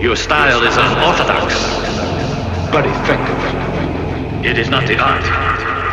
Your 0.00 0.16
style 0.16 0.62
is 0.62 0.74
unorthodox, 0.74 1.54
but 2.72 2.86
effective. 2.86 4.44
It 4.44 4.56
is 4.56 4.70
not 4.70 4.86
the 4.86 4.98
art, 4.98 5.24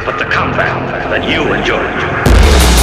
but 0.05 0.17
the 0.17 0.25
combat 0.31 0.89
that 1.09 1.29
you 1.29 1.53
enjoy. 1.53 2.82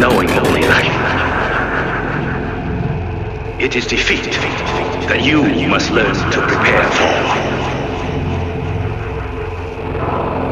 knowing 0.00 0.30
only 0.30 0.62
life. 0.62 0.94
It 3.60 3.74
is 3.74 3.86
defeat 3.86 4.30
that 5.08 5.22
you 5.24 5.42
must 5.68 5.90
learn 5.90 6.14
to 6.14 6.40
prepare 6.46 6.84
for. 6.98 7.14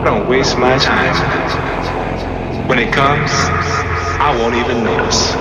Don't 0.04 0.28
waste 0.28 0.58
my 0.58 0.76
time. 0.78 1.14
When 2.68 2.80
it 2.80 2.92
comes, 2.92 3.30
I 4.18 4.36
won't 4.36 4.56
even 4.56 4.82
notice. 4.82 5.32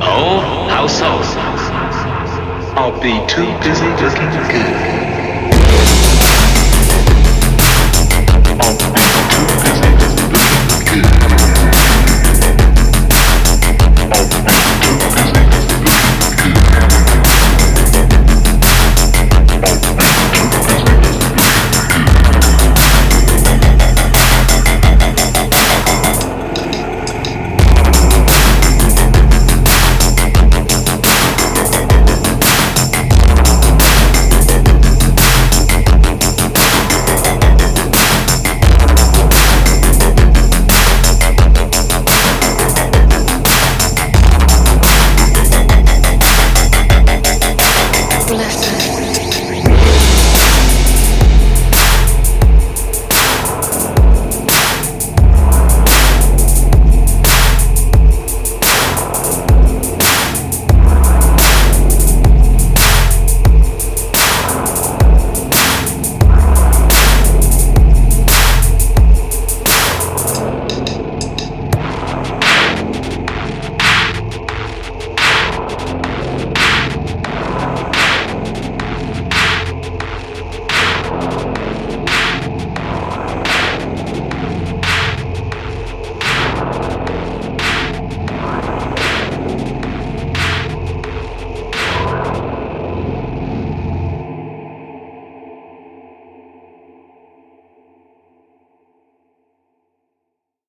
Oh, 0.00 0.66
how 0.70 0.86
so? 0.86 1.20
I'll 2.76 2.98
be 3.00 3.20
too 3.26 3.46
busy 3.60 3.86
looking 4.02 4.30
good. 4.48 5.13